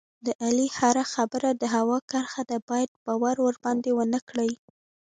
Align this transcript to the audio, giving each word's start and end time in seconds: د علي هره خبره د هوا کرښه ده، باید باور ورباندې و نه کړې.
د 0.25 0.27
علي 0.43 0.67
هره 0.77 1.03
خبره 1.13 1.49
د 1.61 1.63
هوا 1.75 1.97
کرښه 2.11 2.43
ده، 2.49 2.57
باید 2.69 2.89
باور 3.05 3.35
ورباندې 3.41 3.91
و 3.93 3.99
نه 4.13 4.19
کړې. 4.29 4.51